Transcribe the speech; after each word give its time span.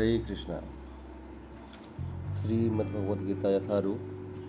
हरे 0.00 0.18
कृष्णा। 0.18 0.60
श्रीमद्भगवद 2.34 3.26
गीता 3.26 3.50
यथारूप 3.50 3.98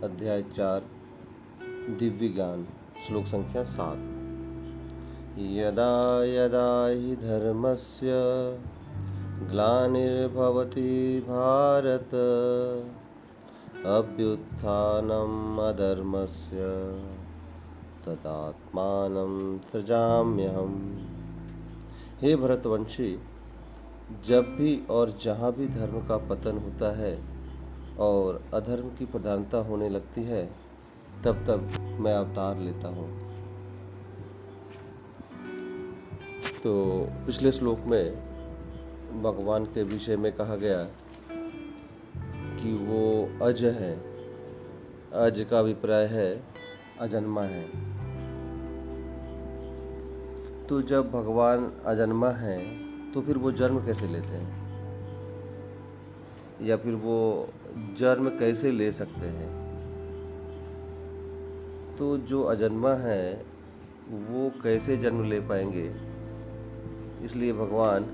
अध्याय 0.03 0.43
चार, 0.43 0.83
दिव्य 1.99 2.27
ज्ञान, 2.29 2.67
श्लोक 3.07 3.25
संख्या 3.25 3.63
सात। 3.63 3.97
यदा 5.39 6.23
यदा 6.23 6.87
हि 6.87 7.15
धर्मस्य 7.15 8.09
ग्लानिर्भवति 9.49 11.19
भारत, 11.19 12.13
अभ्युत्थानम् 13.85 15.59
अधर्मस्य, 15.59 16.57
तदात्मानं 18.05 19.59
सृजाम्यहम्। 19.59 21.05
हे 22.21 22.35
भरतवंशी 22.35 23.19
जब 24.25 24.55
भी 24.55 24.85
और 24.89 25.17
जहाँ 25.23 25.51
भी 25.51 25.67
धर्म 25.67 26.07
का 26.07 26.17
पतन 26.17 26.57
होता 26.57 26.97
है 26.97 27.19
और 27.99 28.43
अधर्म 28.53 28.89
की 28.89 29.05
प्रधानता 29.05 29.57
होने 29.57 29.89
लगती 29.89 30.23
है, 30.23 30.45
तब 31.23 31.43
तब 31.47 31.73
मैं 31.99 32.13
अवतार 32.13 32.57
लेता 32.57 32.87
हूँ। 32.87 33.19
तो 36.63 37.07
पिछले 37.25 37.51
श्लोक 37.51 37.79
में 37.79 38.15
भगवान 39.23 39.65
के 39.65 39.83
विषय 39.83 40.17
में 40.17 40.31
कहा 40.31 40.55
गया 40.55 40.83
कि 42.61 42.73
वो 42.73 43.29
अज 43.45 43.65
है, 43.65 43.93
अज 45.13 45.45
का 45.51 45.59
अभिप्राय 45.59 46.05
है, 46.05 46.43
अजन्मा 46.99 47.43
है। 47.43 47.65
तो 50.67 50.81
जब 50.81 51.11
भगवान 51.11 51.71
अजन्मा 51.85 52.29
है 52.29 52.90
तो 53.13 53.21
फिर 53.21 53.37
वो 53.37 53.51
जन्म 53.51 53.85
कैसे 53.85 54.07
लेते 54.07 54.27
हैं? 54.27 54.61
या 56.61 56.77
फिर 56.77 56.95
वो 56.95 57.47
जन्म 57.97 58.29
कैसे 58.29 58.71
ले 58.71 58.91
सकते 58.91 59.27
हैं? 59.27 59.61
तो 61.97 62.17
जो 62.17 62.43
अजन्मा 62.43 62.93
है, 62.93 63.45
वो 64.09 64.51
कैसे 64.63 64.97
जन्म 64.97 65.23
ले 65.23 65.39
पाएँगे? 65.39 65.95
इसलिए 67.25 67.53
भगवान 67.53 68.05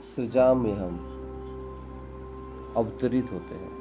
सृजाम 0.00 0.62
में 0.62 0.74
हम 0.74 1.12
अवतरित 2.76 3.32
होते 3.32 3.54
हैं। 3.54 3.76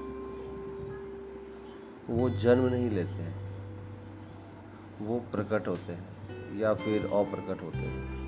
वो 2.10 2.30
जन्म 2.30 2.66
नहीं 2.66 2.90
लेते 2.90 3.24
हैं। 3.24 3.46
वो 5.02 5.20
प्रकट 5.20 5.68
होते 5.68 5.94
हैं 5.94 6.06
या 6.58 6.74
फिर 6.74 7.06
अप्रकट 7.06 7.64
होते 7.64 7.78
हैं। 7.78 8.25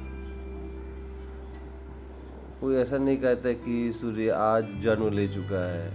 कोई 2.62 2.76
ऐसा 2.76 2.98
नहीं 2.98 3.18
कहता 3.18 3.52
कि 3.54 3.92
सूर्य 3.94 4.30
आज 4.30 4.68
जन्म 4.82 5.10
ले 5.14 5.28
चुका 5.28 5.60
है। 5.74 5.90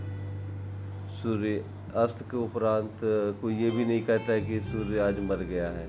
सूर्य 1.12 1.64
अस्त 1.96 2.22
के 2.22 2.36
उपरांत 2.36 3.00
कोई 3.41 3.55
ये 3.55 3.70
भी 3.70 3.84
नहीं 3.84 4.05
कहता 4.05 4.32
है 4.32 4.41
कि 4.41 4.60
सूर्य 4.60 4.98
आज 4.98 5.18
मर 5.20 5.36
गया 5.36 5.68
है। 5.68 5.88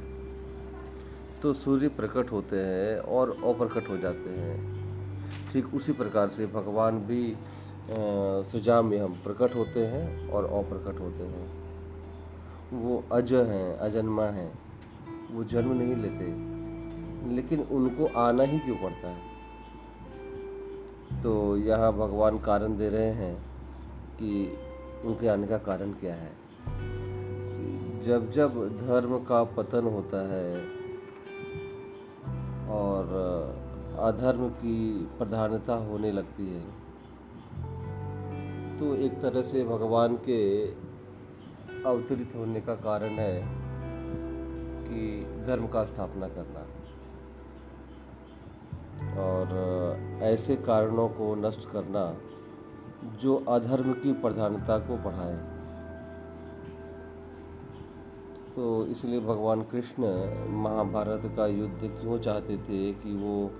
तो 1.41 1.53
सूर्य 1.53 1.87
प्रकट 1.87 2.31
होते 2.31 2.57
हैं 2.57 2.97
और 2.97 3.31
अप्रकट 3.31 3.89
हो 3.89 3.97
जाते 3.97 4.29
हैं। 4.29 4.55
ठीक 5.51 5.73
उसी 5.75 5.93
प्रकार 5.93 6.29
से 6.29 6.47
भगवान 6.47 6.99
भी 6.99 7.35
सुझा 8.51 8.81
में 8.81 8.97
हम 8.99 9.13
प्रकट 9.23 9.55
होते 9.55 9.85
हैं 9.85 10.29
और 10.29 10.45
अप्रकट 10.45 10.99
होते 10.99 11.23
हैं। 11.23 11.45
वो 12.73 13.03
अज 13.11 13.33
हैं, 13.33 13.77
अजन्मा 13.77 14.25
हैं, 14.29 14.51
वो 15.31 15.43
जन्म 15.43 15.73
नहीं 15.73 15.95
लेते। 15.95 17.35
लेकिन 17.35 17.59
उनको 17.71 18.05
आना 18.19 18.43
ही 18.43 18.59
क्यों 18.59 18.75
पड़ता 18.75 19.07
है? 19.07 19.32
तो 21.21 21.57
यहाँ 21.57 21.93
भगवान 21.93 22.39
कारण 22.39 22.77
दे 22.77 22.89
रहे 22.89 23.11
हैं 23.11 23.35
कि 24.17 24.57
उनके 25.05 25.27
आने 25.27 25.47
का 25.47 25.57
कारण 25.57 25.91
क्या 25.91 26.13
है? 26.15 26.31
जब 28.05 28.31
जब 28.31 28.53
धर्म 28.77 29.17
का 29.19 29.43
पतन 29.43 29.85
होता 29.85 30.21
है 30.27 30.55
और 32.69 33.11
अधर्म 33.99 34.49
की 34.49 34.77
प्रधानता 35.17 35.73
होने 35.73 36.11
लगती 36.11 36.47
है 36.53 36.63
तो 38.79 38.95
एक 38.95 39.21
तरह 39.21 39.41
से 39.41 39.63
भगवान 39.63 40.15
के 40.15 40.65
अवतरित 41.83 42.35
होने 42.35 42.61
का 42.61 42.75
कारण 42.75 43.19
है 43.19 43.41
कि 44.87 45.01
धर्म 45.47 45.67
का 45.67 45.85
स्थापना 45.85 46.27
करना। 46.27 46.65
और 49.17 49.97
ऐसे 50.21 50.55
कारणों 50.55 51.09
को 51.09 51.35
नष्ट 51.35 51.69
करना 51.69 52.17
जो 53.21 53.35
अधर्म 53.35 53.93
की 53.93 54.13
प्रधानता 54.13 54.77
को 54.77 54.97
बढ़ाए। 54.97 55.53
तो 58.55 58.85
इसलिए 58.85 59.19
भगवान 59.19 59.61
कृष्ण 59.61 60.03
महाभारत 60.49 61.21
का 61.37 61.47
युद्ध 61.47 61.97
क्यों 62.01 62.19
चाहते 62.19 62.57
थे 62.57 62.93
कि 62.93 63.15
वो, 63.15 63.51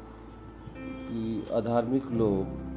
कि 0.77 1.47
अधार्मिक 1.51 2.05
लोग 2.05 2.73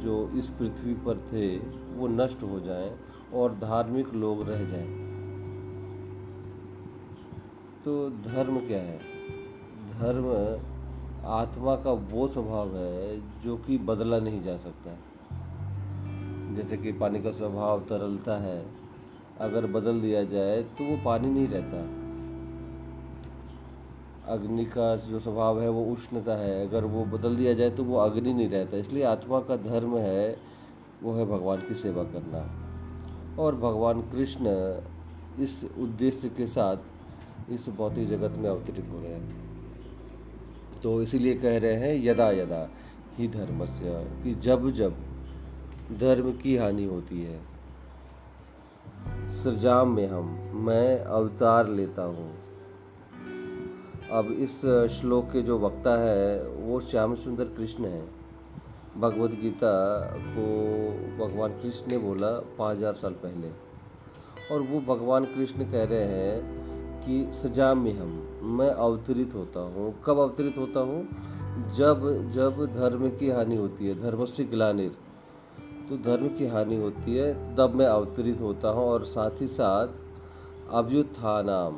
जो 0.00 0.30
इस 0.34 0.48
पृथ्वी 0.48 0.94
पर 0.94 1.16
थे, 1.16 1.58
वो 1.96 2.08
नष्ट 2.08 2.42
हो 2.42 2.60
जाएँ 2.60 2.96
और 3.34 3.54
धार्मिक 3.54 4.14
लोग 4.14 4.48
रह 4.48 4.64
जाएँ। 4.64 5.02
तो 7.84 8.10
धर्म 8.10 8.58
क्या 8.58 8.78
है? 8.78 8.98
धर्म 9.98 10.32
आत्मा 11.26 11.76
का 11.76 11.92
वो 11.92 12.26
स्वभाव 12.26 12.76
है 12.76 13.20
जो 13.40 13.56
कि 13.56 13.78
बदला 13.78 14.18
नहीं 14.18 14.42
जा 14.42 14.56
सकता। 14.56 14.90
जैसे 16.54 16.76
कि 16.76 16.92
पानी 16.92 17.22
का 17.22 17.30
स्वभाव 17.30 17.80
तरलता 17.80 18.36
है, 18.42 18.66
अगर 19.40 19.66
बदल 19.66 20.00
दिया 20.00 20.24
जाए 20.24 20.62
तो 20.62 20.84
वो 20.84 21.04
पानी 21.04 21.30
नहीं 21.30 21.48
रहता। 21.48 22.02
अग्नि 24.32 24.64
का 24.64 24.96
जो 24.96 25.18
स्वभाव 25.18 25.60
है 25.60 25.68
वो 25.68 25.84
उष्णता 25.84 26.32
है, 26.32 26.68
अगर 26.68 26.84
वो 26.84 27.04
बदल 27.04 27.36
दिया 27.36 27.52
जाए 27.52 27.70
तो 27.70 27.84
वो 27.84 27.96
अग्नि 27.96 28.34
नहीं 28.34 28.48
रहता। 28.48 28.76
इसलिए 28.76 29.02
आत्मा 29.02 29.40
का 29.40 29.56
धर्म 29.56 29.96
है, 29.96 30.36
वो 31.02 31.12
है 31.12 31.26
भगवान 31.26 31.58
की 31.58 31.74
सेवा 31.74 32.04
करना। 32.04 32.50
और 33.42 33.56
भगवान 33.56 34.00
कृष्ण 34.02 34.44
इस 35.42 35.64
उद्देश्य 35.78 36.28
के 36.28 36.46
साथ 36.46 36.76
इस 37.50 37.68
भौतिक 37.68 38.08
जगत 38.08 38.38
में 38.38 38.50
अवतरित 38.50 38.88
हो 38.90 39.00
रहे 39.00 39.14
हैं। 39.14 39.51
तो 40.82 41.02
इसीलिए 41.02 41.34
कह 41.34 41.58
रहे 41.58 41.74
हैं, 41.74 42.04
यदा 42.04 42.30
यदा 42.30 42.68
ही 43.18 43.28
धर्म 43.28 43.66
से, 43.66 44.04
कि 44.22 44.34
जब 44.34 44.70
जब 44.70 44.94
धर्म 46.00 46.32
की 46.32 46.56
हानि 46.56 46.84
होती 46.84 47.22
है, 47.22 47.40
सरजाम 49.30 49.88
में 49.88 50.06
हम, 50.06 50.52
मैं 50.54 50.98
अवतार 50.98 51.68
लेता 51.68 52.02
हूँ। 52.02 52.32
अब 54.12 54.32
इस 54.32 54.60
श्लोक 55.00 55.30
के 55.32 55.42
जो 55.42 55.58
वक्ता 55.58 56.00
है, 56.00 56.42
वो 56.44 56.80
श्याम 56.80 57.14
सुंदर 57.14 57.44
कृष्ण 57.44 57.84
है। 57.84 58.04
भगवत 58.98 59.30
गीता 59.30 60.00
को 60.16 60.46
भगवान 61.18 61.52
कृष्ण 61.52 61.90
ने 61.90 61.98
बोला 61.98 62.30
पाँच 62.58 62.76
हज़ार 62.76 62.94
साल 62.94 63.12
पहले। 63.12 63.48
और 64.54 64.60
वो 64.60 64.80
भगवान 64.80 65.24
कृष्ण 65.24 65.70
कह 65.70 65.84
रहे 65.84 66.04
हैं 66.04 66.61
कि 67.04 67.32
सजा 67.32 67.74
में 67.74 67.92
हम, 67.98 68.10
मैं 68.42 68.70
अवतरित 68.70 69.34
होता 69.34 69.60
हूँ। 69.60 69.94
कब 70.06 70.18
अवतरित 70.18 70.58
होता 70.58 70.80
हूँ? 70.80 71.08
जब 71.76 72.30
जब 72.30 72.66
धर्म 72.74 73.08
की 73.10 73.30
हानि 73.30 73.56
होती 73.56 73.86
है, 73.86 74.00
धर्म 74.00 74.24
से 74.24 74.44
ग्लानिर। 74.44 74.96
तो 75.88 75.96
धर्म 75.96 76.28
की 76.28 76.46
हानि 76.46 76.76
होती 76.76 77.16
है, 77.16 77.56
तब 77.56 77.74
मैं 77.74 77.86
अवतरित 77.86 78.40
होता 78.40 78.68
हूँ 78.68 78.84
और 78.84 79.04
साथ 79.04 79.40
ही 79.40 79.48
साथ 79.48 79.88
अभ्युत्थानाम 80.70 81.74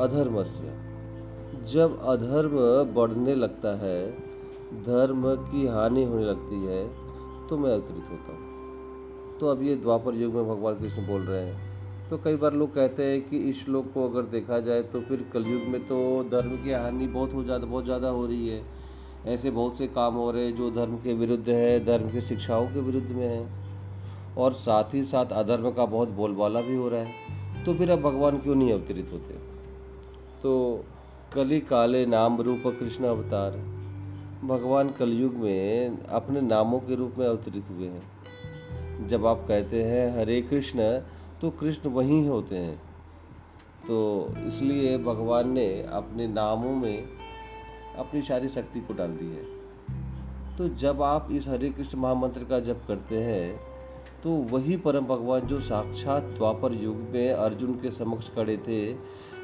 अधर्म 0.00 0.42
से 0.42 0.68
जब 1.72 1.98
अधर्म 2.02 2.56
बढ़ने 2.94 3.34
लगता 3.34 3.76
है, 3.76 4.10
धर्म 4.84 5.34
की 5.34 5.66
हानि 5.66 6.04
होने 6.04 6.24
लगती 6.24 6.64
है 6.64 6.88
तो 7.48 7.58
मैं 7.58 7.72
अवतरित 7.72 8.10
होता 8.10 8.32
हूँ। 8.32 9.38
तो 9.38 9.46
अब 9.46 9.62
ये 9.62 9.76
द्वापर 9.76 10.14
युग 10.14 10.34
में 10.34 10.48
भगवान 10.48 10.74
कृष्ण 10.74 11.06
बोल 11.06 11.22
रहे 11.22 11.44
हैं। 11.44 11.69
तो 12.10 12.16
कई 12.18 12.36
बार 12.36 12.52
लोग 12.52 12.74
कहते 12.74 13.04
हैं 13.04 13.20
कि 13.22 13.38
इस 13.48 13.64
श्लोक 13.64 13.92
को 13.94 14.08
अगर 14.08 14.22
देखा 14.30 14.58
जाए 14.60 14.82
तो 14.82 15.00
फिर 15.00 15.24
कलयुग 15.32 15.66
में 15.68 15.80
तो 15.86 15.96
धर्म 16.30 16.56
की 16.64 16.72
हानि 16.72 17.06
बहुत 17.06 17.34
हो 17.34 17.42
ज़्यादा 17.44 17.66
बहुत 17.66 17.84
ज़्यादा 17.84 18.08
हो 18.08 18.24
रही 18.26 18.48
है। 18.48 18.62
ऐसे 19.26 19.50
बहुत 19.50 19.78
से 19.78 19.86
काम 19.88 20.14
हो 20.14 20.30
रहे 20.30 20.44
हैं 20.44 20.56
जो 20.56 20.70
धर्म 20.70 20.96
के 20.96 21.14
विरुद्ध 21.14 21.48
है, 21.48 21.84
धर्म 21.84 22.10
की 22.10 22.20
शिक्षाओं 22.20 22.66
के 22.66 22.80
विरुद्ध 22.80 23.10
में 23.10 23.26
है। 23.26 24.34
और 24.38 24.52
साथ 24.54 24.94
ही 24.94 25.02
साथ 25.04 25.32
अधर्म 25.34 25.70
का 25.70 25.86
बहुत 25.86 26.08
बोलबाला 26.08 26.60
भी 26.60 26.76
हो 26.76 26.88
रहा 26.88 27.00
है। 27.00 27.64
तो 27.64 27.74
फिर 27.74 27.90
अब 27.90 28.00
भगवान 28.00 28.38
क्यों 28.38 28.54
नहीं 28.54 28.72
अवतरित 28.72 29.12
होते? 29.12 29.34
तो 30.42 30.84
कली 31.34 31.60
काले 31.60 32.04
नाम 32.06 32.40
रूप 32.40 32.62
कृष्ण 32.80 33.04
अवतार, 33.04 33.58
भगवान 34.44 34.90
कलयुग 34.90 35.34
में 35.34 35.98
अपने 36.10 36.40
नामों 36.40 36.80
के 36.80 36.94
रूप 36.94 37.18
में 37.18 37.26
अवतरित 37.26 37.70
हुए 37.70 37.88
हैं। 37.88 39.08
जब 39.08 39.26
आप 39.26 39.44
कहते 39.48 39.82
हैं, 39.84 40.18
हरे 40.18 40.40
कृष्ण 40.42 40.90
तो 41.40 41.50
कृष्ण 41.50 41.90
वहीं 41.90 42.26
होते 42.28 42.56
हैं। 42.56 42.76
तो 43.86 43.98
इसलिए 44.46 44.96
भगवान 44.98 45.50
ने 45.50 45.66
अपने 45.92 46.26
नामों 46.28 46.74
में 46.74 47.04
अपनी 47.98 48.22
सारी 48.22 48.48
शक्ति 48.48 48.80
को 48.80 48.94
डाल 48.94 49.10
दी 49.12 49.26
है। 49.26 49.44
तो 50.56 50.68
जब 50.76 51.02
आप 51.02 51.28
इस 51.32 51.48
हरे 51.48 51.70
कृष्ण 51.70 51.98
महामंत्र 51.98 52.44
का 52.44 52.60
जप 52.60 52.82
करते 52.88 53.22
हैं 53.22 53.60
तो 54.22 54.30
वही 54.50 54.76
परम 54.76 55.06
भगवान 55.06 55.46
जो 55.46 55.60
साक्षात 55.60 56.22
द्वापर 56.22 56.72
युग 56.74 56.96
में 57.12 57.32
अर्जुन 57.32 57.74
के 57.74 57.90
समक्ष 57.90 58.28
खड़े 58.34 58.56
थे, 58.58 58.80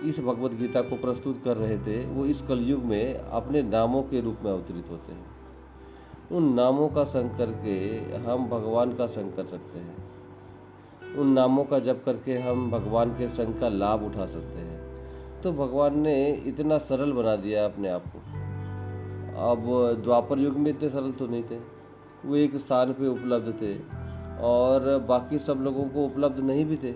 इस 0.08 0.20
भगवत 0.20 0.54
गीता 0.54 0.80
को 0.80 0.96
प्रस्तुत 0.96 1.42
कर 1.44 1.56
रहे 1.56 1.78
थे, 1.78 2.04
वो 2.06 2.24
इस 2.26 2.42
कलयुग 2.42 2.84
में 2.84 3.14
अपने 3.14 3.62
नामों 3.62 4.02
के 4.02 4.20
रूप 4.20 4.38
में 4.44 4.50
अवतरित 4.52 4.90
होते 4.90 5.12
हैं। 5.12 5.24
उन 6.32 6.52
नामों 6.54 6.88
का 6.88 7.04
संग 7.04 7.30
करके 7.30 7.78
हम 8.26 8.46
भगवान 8.48 8.92
का 8.92 9.06
संग 9.06 9.32
कर 9.32 9.46
सकते 9.46 9.78
हैं। 9.78 10.05
उन 11.14 11.28
नामों 11.28 11.64
का 11.64 11.78
जप 11.78 12.02
करके 12.06 12.38
हम 12.38 12.70
भगवान 12.70 13.10
के 13.10 13.28
संग 13.28 13.54
का 13.54 13.68
लाभ 13.68 14.02
उठा 14.02 14.26
सकते 14.26 14.58
हैं। 14.58 15.40
तो 15.42 15.52
भगवान 15.52 15.98
ने 15.98 16.32
इतना 16.46 16.78
सरल 16.78 17.12
बना 17.12 17.36
दिया 17.36 17.64
अपने 17.64 17.88
आप 17.88 18.04
को। 18.06 18.18
अब 19.42 19.64
द्वापर 20.02 20.38
युग 20.38 20.56
में 20.56 20.70
इतने 20.70 20.88
सरल 20.88 21.12
तो 21.12 21.26
नहीं 21.26 21.42
थे। 21.42 21.58
वो 22.24 22.36
एक 22.36 22.56
स्थान 22.56 22.92
पे 22.92 23.06
उपलब्ध 23.06 23.52
थे 23.52 23.74
और 24.42 24.98
बाकी 25.08 25.38
सब 25.38 25.60
लोगों 25.62 25.84
को 25.84 26.04
उपलब्ध 26.04 26.40
नहीं 26.40 26.64
भी 26.64 26.76
थे। 26.76 26.92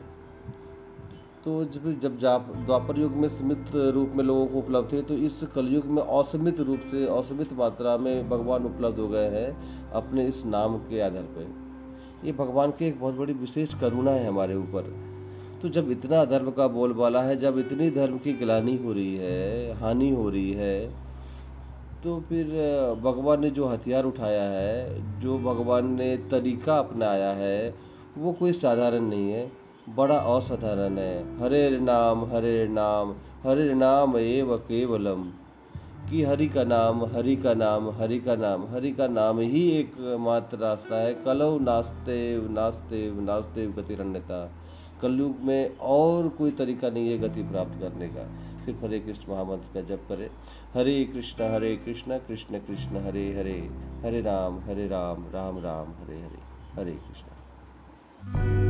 तो 1.44 1.64
जब 1.64 2.00
जब 2.00 2.18
जाप, 2.18 2.52
द्वापर 2.56 2.98
युग 2.98 3.12
में 3.12 3.28
सीमित 3.28 3.64
रूप 3.74 4.12
में 4.14 4.24
लोगों 4.24 4.46
को 4.46 4.58
उपलब्ध 4.58 4.92
थे 4.92 5.02
तो 5.02 5.14
इस 5.14 5.42
कलयुग 5.54 5.84
में 5.86 6.02
असीमित 6.02 6.60
रूप 6.60 6.80
से, 6.90 7.06
असीमित 7.08 7.52
मात्रा 7.52 7.96
में 7.96 8.28
भगवान 8.28 8.64
उपलब्ध 8.64 8.98
हो 8.98 9.08
गए 9.08 9.28
हैं 9.30 9.90
अपने 9.92 10.26
इस 10.26 10.44
नाम 10.46 10.76
के 10.78 11.00
आधार 11.00 11.22
पर 11.22 11.69
ये 12.24 12.32
भगवान 12.32 12.70
की 12.70 12.86
एक 12.86 12.98
बहुत 13.00 13.14
बड़ी 13.14 13.32
विशेष 13.34 13.74
करुणा 13.80 14.10
है 14.10 14.26
हमारे 14.26 14.54
ऊपर। 14.54 14.92
तो 15.62 15.68
जब 15.68 15.90
इतना 15.90 16.24
धर्म 16.24 16.50
का 16.50 16.66
बोलबाला 16.68 17.22
है, 17.22 17.36
जब 17.36 17.58
इतनी 17.58 17.90
धर्म 17.90 18.18
की 18.18 18.32
गिलानी 18.32 18.76
हो 18.76 18.92
रही 18.92 19.14
है, 19.16 19.74
हानि 19.78 20.10
हो 20.10 20.28
रही 20.30 20.52
है 20.52 21.08
तो 22.04 22.18
फिर 22.28 22.46
भगवान 23.02 23.40
ने 23.40 23.50
जो 23.50 23.66
हथियार 23.66 24.04
उठाया 24.04 24.42
है, 24.42 25.20
जो 25.20 25.38
भगवान 25.38 25.92
ने 25.94 26.16
तरीका 26.30 26.76
अपनाया 26.78 27.32
है, 27.32 27.74
वो 28.18 28.32
कोई 28.32 28.52
साधारण 28.52 29.02
नहीं 29.04 29.32
है, 29.32 29.50
बड़ा 29.96 30.16
असाधारण 30.28 30.98
है। 30.98 31.38
हरे 31.38 31.78
नाम 31.80 32.24
हरे 32.26 32.66
नाम 32.70 33.14
हरे 33.44 33.74
नाम 33.74 34.16
एव 34.18 34.56
केवलम। 34.68 35.28
कि 36.10 36.22
हरि 36.24 36.46
का 36.48 36.64
नाम, 36.64 37.04
हरि 37.04 37.36
का 37.36 37.54
नाम, 37.54 37.90
हरि 37.90 38.18
का 38.20 38.34
नाम, 38.34 38.64
हरि 38.70 38.90
का 38.92 39.06
नाम 39.06 39.38
ही 39.38 39.70
एक 39.70 40.16
मात्र 40.20 40.58
रास्ता 40.58 40.96
है। 40.96 41.14
कलव 41.14 41.60
नास्ते 41.60 42.48
नास्ते 42.48 43.10
नास्ते 43.20 43.66
गतिरण्यता 43.66 44.52
कलयुग 45.02 45.36
में 45.40 45.78
और 45.78 46.28
कोई 46.28 46.50
तरीका 46.50 46.90
नहीं 46.90 47.10
है 47.10 47.18
गति 47.18 47.42
प्राप्त 47.42 47.80
करने 47.80 48.08
का। 48.08 48.24
सिर्फ़ 48.64 48.84
हरे 48.84 48.98
कृष्ण 49.00 49.32
महामंत्र 49.32 49.68
का 49.74 49.80
जप 49.80 50.00
करें। 50.08 50.30
हरे 50.74 51.04
कृष्ण 51.04 51.44
हरे 51.44 51.76
कृष्ण 51.76 52.18
कृष्ण 52.18 52.58
कृष्ण, 52.58 52.96
हरे 52.96 53.26
हरे 53.34 53.70
हरे 54.04 54.20
राम 54.20 54.58
हरे 54.60 54.88
राम 54.88 55.24
राम 55.34 55.58
राम, 55.58 55.86
हरे 56.02 56.16
हरे 56.16 56.42
हरे 56.74 56.92
कृष्ण। 56.92 58.69